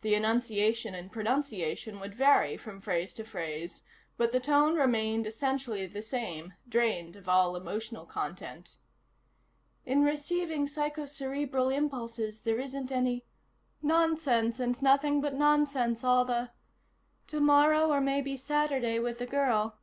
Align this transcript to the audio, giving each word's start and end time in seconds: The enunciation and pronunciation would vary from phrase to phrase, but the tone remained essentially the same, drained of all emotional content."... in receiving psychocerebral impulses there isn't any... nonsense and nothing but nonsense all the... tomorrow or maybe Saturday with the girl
The 0.00 0.16
enunciation 0.16 0.92
and 0.92 1.12
pronunciation 1.12 2.00
would 2.00 2.16
vary 2.16 2.56
from 2.56 2.80
phrase 2.80 3.14
to 3.14 3.22
phrase, 3.22 3.84
but 4.16 4.32
the 4.32 4.40
tone 4.40 4.74
remained 4.74 5.24
essentially 5.24 5.86
the 5.86 6.02
same, 6.02 6.54
drained 6.68 7.14
of 7.14 7.28
all 7.28 7.54
emotional 7.54 8.04
content."... 8.04 8.74
in 9.86 10.02
receiving 10.02 10.66
psychocerebral 10.66 11.70
impulses 11.72 12.42
there 12.42 12.58
isn't 12.58 12.90
any... 12.90 13.24
nonsense 13.80 14.58
and 14.58 14.82
nothing 14.82 15.20
but 15.20 15.34
nonsense 15.36 16.02
all 16.02 16.24
the... 16.24 16.48
tomorrow 17.28 17.86
or 17.86 18.00
maybe 18.00 18.36
Saturday 18.36 18.98
with 18.98 19.20
the 19.20 19.26
girl 19.26 19.78